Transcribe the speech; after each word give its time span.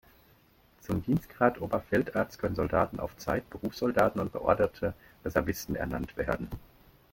Zum 0.79 1.03
Dienstgrad 1.03 1.61
Oberfeldarzt 1.61 2.39
können 2.39 2.55
Soldaten 2.55 2.99
auf 2.99 3.17
Zeit, 3.17 3.47
Berufssoldaten 3.51 4.19
und 4.19 4.31
beorderte 4.31 4.95
Reservisten 5.23 5.75
ernannt 5.75 6.17
werden. 6.17 6.49